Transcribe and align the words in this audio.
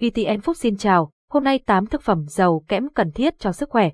VTN 0.00 0.40
Phúc 0.40 0.56
xin 0.56 0.76
chào, 0.76 1.10
hôm 1.30 1.44
nay 1.44 1.58
8 1.58 1.86
thực 1.86 2.02
phẩm 2.02 2.24
giàu 2.28 2.64
kẽm 2.68 2.88
cần 2.94 3.10
thiết 3.10 3.38
cho 3.38 3.52
sức 3.52 3.70
khỏe. 3.70 3.90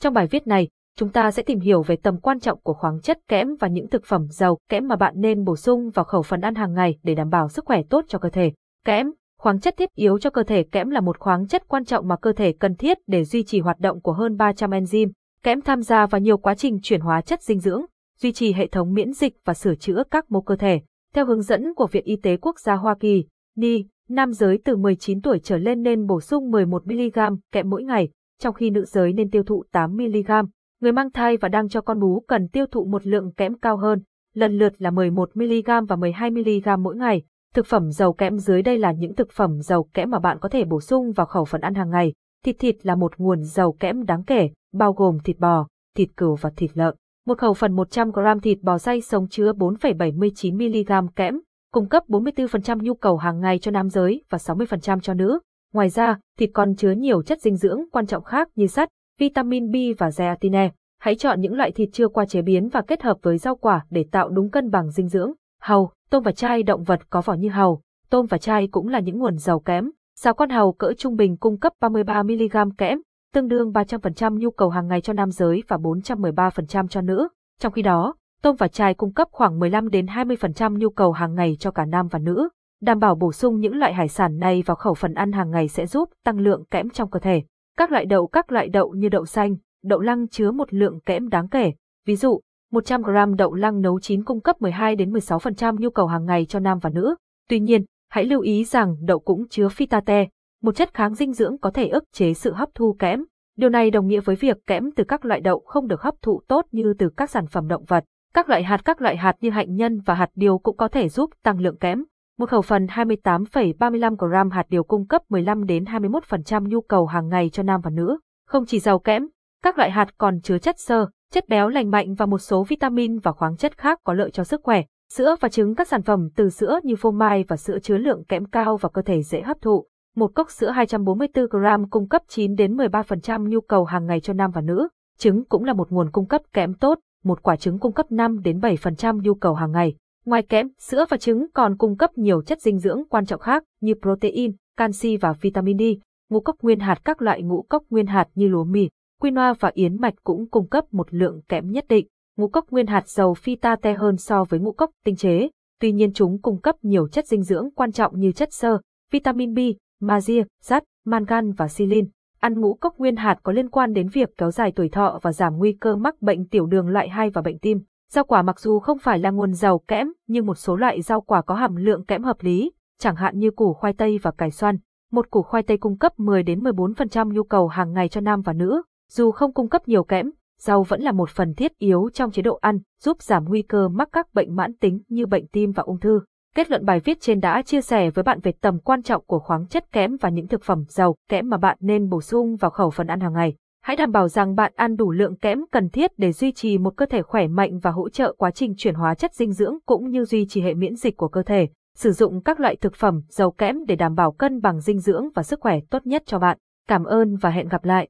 Trong 0.00 0.14
bài 0.14 0.26
viết 0.26 0.46
này, 0.46 0.68
chúng 0.96 1.08
ta 1.08 1.30
sẽ 1.30 1.42
tìm 1.42 1.60
hiểu 1.60 1.82
về 1.82 1.96
tầm 1.96 2.16
quan 2.16 2.40
trọng 2.40 2.60
của 2.60 2.72
khoáng 2.72 3.00
chất 3.00 3.18
kẽm 3.28 3.48
và 3.60 3.68
những 3.68 3.88
thực 3.88 4.04
phẩm 4.04 4.26
giàu 4.30 4.58
kẽm 4.68 4.88
mà 4.88 4.96
bạn 4.96 5.14
nên 5.16 5.44
bổ 5.44 5.56
sung 5.56 5.90
vào 5.90 6.04
khẩu 6.04 6.22
phần 6.22 6.40
ăn 6.40 6.54
hàng 6.54 6.74
ngày 6.74 6.98
để 7.02 7.14
đảm 7.14 7.30
bảo 7.30 7.48
sức 7.48 7.64
khỏe 7.64 7.82
tốt 7.90 8.04
cho 8.08 8.18
cơ 8.18 8.28
thể. 8.28 8.52
Kẽm, 8.84 9.12
khoáng 9.38 9.60
chất 9.60 9.74
thiết 9.76 9.88
yếu 9.94 10.18
cho 10.18 10.30
cơ 10.30 10.42
thể 10.42 10.62
kẽm 10.62 10.90
là 10.90 11.00
một 11.00 11.18
khoáng 11.18 11.46
chất 11.46 11.68
quan 11.68 11.84
trọng 11.84 12.08
mà 12.08 12.16
cơ 12.16 12.32
thể 12.32 12.52
cần 12.52 12.74
thiết 12.74 12.98
để 13.06 13.24
duy 13.24 13.42
trì 13.42 13.60
hoạt 13.60 13.78
động 13.78 14.00
của 14.00 14.12
hơn 14.12 14.36
300 14.36 14.70
enzyme. 14.70 15.10
Kẽm 15.42 15.60
tham 15.60 15.82
gia 15.82 16.06
vào 16.06 16.20
nhiều 16.20 16.36
quá 16.36 16.54
trình 16.54 16.78
chuyển 16.82 17.00
hóa 17.00 17.20
chất 17.20 17.42
dinh 17.42 17.58
dưỡng, 17.58 17.82
duy 18.18 18.32
trì 18.32 18.52
hệ 18.52 18.66
thống 18.66 18.94
miễn 18.94 19.12
dịch 19.12 19.36
và 19.44 19.54
sửa 19.54 19.74
chữa 19.74 20.02
các 20.10 20.30
mô 20.30 20.40
cơ 20.40 20.56
thể. 20.56 20.80
Theo 21.14 21.26
hướng 21.26 21.42
dẫn 21.42 21.74
của 21.74 21.86
Viện 21.86 22.04
Y 22.04 22.16
tế 22.16 22.36
Quốc 22.36 22.58
gia 22.60 22.74
Hoa 22.74 22.94
Kỳ, 23.00 23.24
NI, 23.56 23.84
nam 24.08 24.32
giới 24.32 24.58
từ 24.64 24.76
19 24.76 25.20
tuổi 25.20 25.40
trở 25.42 25.58
lên 25.58 25.82
nên 25.82 26.06
bổ 26.06 26.20
sung 26.20 26.50
11mg 26.50 27.36
kẽm 27.52 27.70
mỗi 27.70 27.84
ngày, 27.84 28.08
trong 28.40 28.54
khi 28.54 28.70
nữ 28.70 28.84
giới 28.84 29.12
nên 29.12 29.30
tiêu 29.30 29.42
thụ 29.42 29.64
8mg. 29.72 30.46
Người 30.80 30.92
mang 30.92 31.10
thai 31.10 31.36
và 31.36 31.48
đang 31.48 31.68
cho 31.68 31.80
con 31.80 32.00
bú 32.00 32.24
cần 32.28 32.48
tiêu 32.48 32.66
thụ 32.66 32.84
một 32.84 33.06
lượng 33.06 33.32
kẽm 33.32 33.58
cao 33.58 33.76
hơn, 33.76 34.02
lần 34.34 34.58
lượt 34.58 34.72
là 34.78 34.90
11mg 34.90 35.86
và 35.86 35.96
12mg 35.96 36.82
mỗi 36.82 36.96
ngày. 36.96 37.22
Thực 37.54 37.66
phẩm 37.66 37.90
giàu 37.90 38.12
kẽm 38.12 38.38
dưới 38.38 38.62
đây 38.62 38.78
là 38.78 38.92
những 38.92 39.14
thực 39.14 39.32
phẩm 39.32 39.60
giàu 39.60 39.88
kẽm 39.94 40.10
mà 40.10 40.18
bạn 40.18 40.38
có 40.40 40.48
thể 40.48 40.64
bổ 40.64 40.80
sung 40.80 41.12
vào 41.12 41.26
khẩu 41.26 41.44
phần 41.44 41.60
ăn 41.60 41.74
hàng 41.74 41.90
ngày. 41.90 42.12
Thịt 42.44 42.56
thịt 42.58 42.86
là 42.86 42.94
một 42.94 43.12
nguồn 43.18 43.42
giàu 43.42 43.72
kẽm 43.72 44.04
đáng 44.04 44.24
kể, 44.24 44.50
bao 44.72 44.92
gồm 44.92 45.18
thịt 45.24 45.38
bò, 45.38 45.66
thịt 45.96 46.08
cừu 46.16 46.34
và 46.34 46.50
thịt 46.56 46.70
lợn. 46.74 46.94
Một 47.26 47.38
khẩu 47.38 47.54
phần 47.54 47.76
100g 47.76 48.40
thịt 48.40 48.58
bò 48.62 48.78
xay 48.78 49.00
sống 49.00 49.28
chứa 49.28 49.52
4,79mg 49.52 51.08
kẽm, 51.16 51.40
cung 51.72 51.88
cấp 51.88 52.02
44% 52.08 52.82
nhu 52.82 52.94
cầu 52.94 53.16
hàng 53.16 53.40
ngày 53.40 53.58
cho 53.58 53.70
nam 53.70 53.88
giới 53.88 54.24
và 54.30 54.38
60% 54.38 55.00
cho 55.00 55.14
nữ. 55.14 55.38
Ngoài 55.72 55.88
ra, 55.88 56.18
thịt 56.38 56.50
còn 56.54 56.74
chứa 56.74 56.90
nhiều 56.90 57.22
chất 57.22 57.40
dinh 57.40 57.56
dưỡng 57.56 57.80
quan 57.92 58.06
trọng 58.06 58.24
khác 58.24 58.48
như 58.54 58.66
sắt, 58.66 58.88
vitamin 59.18 59.70
B 59.70 59.74
và 59.98 60.08
zeaxanthin. 60.08 60.54
E. 60.54 60.70
Hãy 61.00 61.14
chọn 61.14 61.40
những 61.40 61.54
loại 61.54 61.72
thịt 61.72 61.88
chưa 61.92 62.08
qua 62.08 62.26
chế 62.26 62.42
biến 62.42 62.68
và 62.68 62.82
kết 62.82 63.02
hợp 63.02 63.16
với 63.22 63.38
rau 63.38 63.56
quả 63.56 63.84
để 63.90 64.04
tạo 64.10 64.28
đúng 64.28 64.50
cân 64.50 64.70
bằng 64.70 64.90
dinh 64.90 65.08
dưỡng. 65.08 65.32
Hầu, 65.62 65.90
tôm 66.10 66.22
và 66.22 66.32
chai 66.32 66.62
động 66.62 66.82
vật 66.82 67.10
có 67.10 67.20
vỏ 67.20 67.34
như 67.34 67.48
hầu, 67.48 67.80
tôm 68.10 68.26
và 68.26 68.38
chai 68.38 68.68
cũng 68.68 68.88
là 68.88 69.00
những 69.00 69.18
nguồn 69.18 69.38
giàu 69.38 69.60
kém. 69.60 69.90
Xào 70.16 70.34
con 70.34 70.50
hầu 70.50 70.72
cỡ 70.72 70.92
trung 70.98 71.16
bình 71.16 71.36
cung 71.36 71.58
cấp 71.58 71.72
33mg 71.80 72.70
kẽm, 72.78 72.98
tương 73.34 73.48
đương 73.48 73.72
300% 73.72 74.38
nhu 74.38 74.50
cầu 74.50 74.70
hàng 74.70 74.88
ngày 74.88 75.00
cho 75.00 75.12
nam 75.12 75.30
giới 75.30 75.62
và 75.68 75.76
413% 75.76 76.88
cho 76.88 77.00
nữ. 77.00 77.28
Trong 77.60 77.72
khi 77.72 77.82
đó, 77.82 78.14
tôm 78.42 78.56
và 78.56 78.68
chai 78.68 78.94
cung 78.94 79.12
cấp 79.12 79.28
khoảng 79.30 79.58
15 79.58 79.88
đến 79.88 80.06
20% 80.06 80.78
nhu 80.78 80.90
cầu 80.90 81.12
hàng 81.12 81.34
ngày 81.34 81.56
cho 81.60 81.70
cả 81.70 81.84
nam 81.84 82.08
và 82.08 82.18
nữ. 82.18 82.48
Đảm 82.80 82.98
bảo 82.98 83.14
bổ 83.14 83.32
sung 83.32 83.60
những 83.60 83.76
loại 83.76 83.94
hải 83.94 84.08
sản 84.08 84.38
này 84.38 84.62
vào 84.66 84.74
khẩu 84.74 84.94
phần 84.94 85.14
ăn 85.14 85.32
hàng 85.32 85.50
ngày 85.50 85.68
sẽ 85.68 85.86
giúp 85.86 86.10
tăng 86.24 86.38
lượng 86.38 86.64
kẽm 86.70 86.90
trong 86.90 87.10
cơ 87.10 87.18
thể. 87.18 87.42
Các 87.76 87.90
loại 87.90 88.04
đậu 88.04 88.26
các 88.26 88.52
loại 88.52 88.68
đậu 88.68 88.94
như 88.94 89.08
đậu 89.08 89.26
xanh, 89.26 89.56
đậu 89.84 90.00
lăng 90.00 90.28
chứa 90.28 90.50
một 90.50 90.74
lượng 90.74 91.00
kẽm 91.00 91.28
đáng 91.28 91.48
kể. 91.48 91.72
Ví 92.06 92.16
dụ, 92.16 92.40
100g 92.72 93.34
đậu 93.34 93.54
lăng 93.54 93.80
nấu 93.80 94.00
chín 94.00 94.24
cung 94.24 94.40
cấp 94.40 94.60
12 94.60 94.96
đến 94.96 95.12
16% 95.12 95.76
nhu 95.78 95.90
cầu 95.90 96.06
hàng 96.06 96.26
ngày 96.26 96.46
cho 96.46 96.58
nam 96.58 96.78
và 96.78 96.90
nữ. 96.90 97.14
Tuy 97.48 97.60
nhiên, 97.60 97.84
hãy 98.10 98.24
lưu 98.24 98.40
ý 98.40 98.64
rằng 98.64 98.96
đậu 99.00 99.18
cũng 99.18 99.48
chứa 99.48 99.68
phytate, 99.68 100.28
một 100.62 100.76
chất 100.76 100.94
kháng 100.94 101.14
dinh 101.14 101.32
dưỡng 101.32 101.58
có 101.58 101.70
thể 101.70 101.88
ức 101.88 102.04
chế 102.12 102.34
sự 102.34 102.52
hấp 102.52 102.68
thu 102.74 102.96
kẽm. 102.98 103.24
Điều 103.56 103.70
này 103.70 103.90
đồng 103.90 104.06
nghĩa 104.06 104.20
với 104.20 104.36
việc 104.36 104.66
kẽm 104.66 104.90
từ 104.96 105.04
các 105.04 105.24
loại 105.24 105.40
đậu 105.40 105.60
không 105.60 105.88
được 105.88 106.02
hấp 106.02 106.14
thụ 106.22 106.42
tốt 106.48 106.66
như 106.72 106.94
từ 106.98 107.08
các 107.16 107.30
sản 107.30 107.46
phẩm 107.46 107.68
động 107.68 107.84
vật. 107.84 108.04
Các 108.34 108.48
loại 108.48 108.62
hạt 108.62 108.84
các 108.84 109.00
loại 109.00 109.16
hạt 109.16 109.36
như 109.40 109.50
hạnh 109.50 109.74
nhân 109.74 110.00
và 110.00 110.14
hạt 110.14 110.30
điều 110.34 110.58
cũng 110.58 110.76
có 110.76 110.88
thể 110.88 111.08
giúp 111.08 111.30
tăng 111.42 111.60
lượng 111.60 111.78
kẽm. 111.78 112.04
Một 112.38 112.48
khẩu 112.48 112.62
phần 112.62 112.86
28,35 112.86 114.48
g 114.48 114.52
hạt 114.52 114.66
điều 114.68 114.84
cung 114.84 115.06
cấp 115.06 115.22
15 115.28 115.64
đến 115.64 115.84
21% 115.84 116.68
nhu 116.68 116.80
cầu 116.80 117.06
hàng 117.06 117.28
ngày 117.28 117.50
cho 117.50 117.62
nam 117.62 117.80
và 117.80 117.90
nữ. 117.90 118.18
Không 118.48 118.66
chỉ 118.66 118.78
giàu 118.78 118.98
kẽm, 118.98 119.28
các 119.62 119.78
loại 119.78 119.90
hạt 119.90 120.18
còn 120.18 120.40
chứa 120.40 120.58
chất 120.58 120.78
xơ, 120.78 121.06
chất 121.32 121.48
béo 121.48 121.68
lành 121.68 121.90
mạnh 121.90 122.14
và 122.14 122.26
một 122.26 122.38
số 122.38 122.64
vitamin 122.64 123.18
và 123.18 123.32
khoáng 123.32 123.56
chất 123.56 123.78
khác 123.78 123.98
có 124.04 124.12
lợi 124.12 124.30
cho 124.30 124.44
sức 124.44 124.60
khỏe. 124.64 124.82
Sữa 125.12 125.36
và 125.40 125.48
trứng 125.48 125.74
các 125.74 125.88
sản 125.88 126.02
phẩm 126.02 126.28
từ 126.36 126.50
sữa 126.50 126.80
như 126.82 126.96
phô 126.96 127.10
mai 127.10 127.44
và 127.48 127.56
sữa 127.56 127.78
chứa 127.82 127.98
lượng 127.98 128.24
kẽm 128.24 128.44
cao 128.44 128.76
và 128.76 128.88
cơ 128.88 129.02
thể 129.02 129.22
dễ 129.22 129.42
hấp 129.42 129.60
thụ. 129.60 129.86
Một 130.16 130.34
cốc 130.34 130.50
sữa 130.50 130.70
244 130.70 131.46
g 131.46 131.66
cung 131.90 132.08
cấp 132.08 132.22
9 132.28 132.54
đến 132.54 132.76
13% 132.76 133.48
nhu 133.48 133.60
cầu 133.60 133.84
hàng 133.84 134.06
ngày 134.06 134.20
cho 134.20 134.32
nam 134.32 134.50
và 134.50 134.60
nữ. 134.60 134.88
Trứng 135.18 135.44
cũng 135.44 135.64
là 135.64 135.72
một 135.72 135.90
nguồn 135.90 136.10
cung 136.10 136.26
cấp 136.26 136.42
kẽm 136.52 136.74
tốt, 136.74 136.98
một 137.24 137.42
quả 137.42 137.56
trứng 137.56 137.78
cung 137.78 137.92
cấp 137.92 138.06
5 138.12 138.42
đến 138.42 138.58
7% 138.58 139.20
nhu 139.22 139.34
cầu 139.34 139.54
hàng 139.54 139.72
ngày. 139.72 139.94
Ngoài 140.24 140.42
kẽm, 140.42 140.68
sữa 140.78 141.04
và 141.08 141.16
trứng 141.16 141.46
còn 141.54 141.76
cung 141.76 141.96
cấp 141.96 142.10
nhiều 142.18 142.42
chất 142.42 142.60
dinh 142.60 142.78
dưỡng 142.78 143.02
quan 143.08 143.26
trọng 143.26 143.40
khác 143.40 143.64
như 143.80 143.94
protein, 144.02 144.52
canxi 144.76 145.16
và 145.16 145.32
vitamin 145.32 145.78
D. 145.78 145.82
Ngũ 146.30 146.40
cốc 146.40 146.56
nguyên 146.62 146.80
hạt 146.80 147.00
các 147.04 147.22
loại 147.22 147.42
ngũ 147.42 147.62
cốc 147.62 147.82
nguyên 147.90 148.06
hạt 148.06 148.28
như 148.34 148.48
lúa 148.48 148.64
mì, 148.64 148.88
quinoa 149.20 149.52
và 149.60 149.70
yến 149.74 150.00
mạch 150.00 150.14
cũng 150.24 150.50
cung 150.50 150.68
cấp 150.68 150.84
một 150.90 151.06
lượng 151.10 151.40
kẽm 151.48 151.70
nhất 151.70 151.84
định. 151.88 152.06
Ngũ 152.36 152.48
cốc 152.48 152.70
nguyên 152.70 152.86
hạt 152.86 153.08
giàu 153.08 153.34
phytate 153.34 153.94
hơn 153.94 154.16
so 154.16 154.44
với 154.44 154.60
ngũ 154.60 154.72
cốc 154.72 154.90
tinh 155.04 155.16
chế, 155.16 155.48
tuy 155.80 155.92
nhiên 155.92 156.12
chúng 156.12 156.42
cung 156.42 156.60
cấp 156.60 156.76
nhiều 156.82 157.08
chất 157.08 157.26
dinh 157.26 157.42
dưỡng 157.42 157.68
quan 157.74 157.92
trọng 157.92 158.20
như 158.20 158.32
chất 158.32 158.52
xơ, 158.52 158.78
vitamin 159.12 159.54
B, 159.54 159.58
magie, 160.00 160.44
sắt, 160.60 160.84
mangan 161.04 161.52
và 161.52 161.68
silin. 161.68 162.08
Ăn 162.42 162.60
ngũ 162.60 162.74
cốc 162.74 162.98
nguyên 162.98 163.16
hạt 163.16 163.38
có 163.42 163.52
liên 163.52 163.70
quan 163.70 163.92
đến 163.92 164.08
việc 164.08 164.36
kéo 164.38 164.50
dài 164.50 164.72
tuổi 164.76 164.88
thọ 164.88 165.18
và 165.22 165.32
giảm 165.32 165.58
nguy 165.58 165.72
cơ 165.72 165.96
mắc 165.96 166.22
bệnh 166.22 166.48
tiểu 166.48 166.66
đường 166.66 166.88
loại 166.88 167.08
2 167.08 167.30
và 167.30 167.42
bệnh 167.42 167.58
tim. 167.58 167.80
Rau 168.12 168.24
quả 168.24 168.42
mặc 168.42 168.60
dù 168.60 168.78
không 168.78 168.98
phải 168.98 169.18
là 169.18 169.30
nguồn 169.30 169.52
giàu 169.52 169.78
kẽm, 169.78 170.12
nhưng 170.26 170.46
một 170.46 170.54
số 170.54 170.76
loại 170.76 171.02
rau 171.02 171.20
quả 171.20 171.42
có 171.42 171.54
hàm 171.54 171.76
lượng 171.76 172.04
kẽm 172.04 172.22
hợp 172.22 172.36
lý, 172.40 172.72
chẳng 172.98 173.16
hạn 173.16 173.38
như 173.38 173.50
củ 173.50 173.72
khoai 173.72 173.92
tây 173.92 174.18
và 174.22 174.30
cải 174.30 174.50
xoăn. 174.50 174.78
Một 175.12 175.30
củ 175.30 175.42
khoai 175.42 175.62
tây 175.62 175.76
cung 175.76 175.98
cấp 175.98 176.12
10 176.16 176.42
đến 176.42 176.60
14% 176.60 177.32
nhu 177.32 177.42
cầu 177.42 177.68
hàng 177.68 177.92
ngày 177.92 178.08
cho 178.08 178.20
nam 178.20 178.42
và 178.42 178.52
nữ. 178.52 178.82
Dù 179.10 179.30
không 179.30 179.54
cung 179.54 179.68
cấp 179.68 179.88
nhiều 179.88 180.04
kẽm, 180.04 180.30
rau 180.58 180.82
vẫn 180.82 181.02
là 181.02 181.12
một 181.12 181.30
phần 181.30 181.54
thiết 181.54 181.78
yếu 181.78 182.08
trong 182.12 182.30
chế 182.30 182.42
độ 182.42 182.58
ăn, 182.60 182.78
giúp 183.02 183.22
giảm 183.22 183.44
nguy 183.44 183.62
cơ 183.62 183.88
mắc 183.88 184.08
các 184.12 184.34
bệnh 184.34 184.56
mãn 184.56 184.76
tính 184.76 185.00
như 185.08 185.26
bệnh 185.26 185.46
tim 185.46 185.72
và 185.72 185.82
ung 185.82 186.00
thư. 186.00 186.20
Kết 186.56 186.70
luận 186.70 186.84
bài 186.84 187.00
viết 187.00 187.20
trên 187.20 187.40
đã 187.40 187.62
chia 187.62 187.80
sẻ 187.80 188.10
với 188.10 188.22
bạn 188.22 188.40
về 188.42 188.52
tầm 188.60 188.78
quan 188.78 189.02
trọng 189.02 189.24
của 189.26 189.38
khoáng 189.38 189.66
chất 189.66 189.92
kẽm 189.92 190.16
và 190.20 190.28
những 190.28 190.48
thực 190.48 190.64
phẩm 190.64 190.84
giàu 190.88 191.16
kẽm 191.28 191.48
mà 191.48 191.56
bạn 191.56 191.76
nên 191.80 192.08
bổ 192.08 192.20
sung 192.20 192.56
vào 192.56 192.70
khẩu 192.70 192.90
phần 192.90 193.06
ăn 193.06 193.20
hàng 193.20 193.32
ngày. 193.32 193.54
Hãy 193.82 193.96
đảm 193.96 194.12
bảo 194.12 194.28
rằng 194.28 194.54
bạn 194.54 194.72
ăn 194.76 194.96
đủ 194.96 195.10
lượng 195.10 195.36
kẽm 195.36 195.64
cần 195.70 195.88
thiết 195.88 196.10
để 196.16 196.32
duy 196.32 196.52
trì 196.52 196.78
một 196.78 196.96
cơ 196.96 197.06
thể 197.06 197.22
khỏe 197.22 197.48
mạnh 197.48 197.78
và 197.78 197.90
hỗ 197.90 198.08
trợ 198.08 198.34
quá 198.38 198.50
trình 198.50 198.74
chuyển 198.76 198.94
hóa 198.94 199.14
chất 199.14 199.34
dinh 199.34 199.52
dưỡng 199.52 199.78
cũng 199.86 200.10
như 200.10 200.24
duy 200.24 200.46
trì 200.48 200.60
hệ 200.60 200.74
miễn 200.74 200.96
dịch 200.96 201.16
của 201.16 201.28
cơ 201.28 201.42
thể. 201.42 201.68
Sử 201.96 202.12
dụng 202.12 202.42
các 202.42 202.60
loại 202.60 202.76
thực 202.76 202.94
phẩm 202.94 203.20
giàu 203.28 203.50
kẽm 203.50 203.84
để 203.88 203.96
đảm 203.96 204.14
bảo 204.14 204.32
cân 204.32 204.60
bằng 204.60 204.80
dinh 204.80 204.98
dưỡng 204.98 205.28
và 205.34 205.42
sức 205.42 205.60
khỏe 205.60 205.78
tốt 205.90 206.06
nhất 206.06 206.22
cho 206.26 206.38
bạn. 206.38 206.58
Cảm 206.88 207.04
ơn 207.04 207.36
và 207.36 207.50
hẹn 207.50 207.68
gặp 207.68 207.84
lại. 207.84 208.08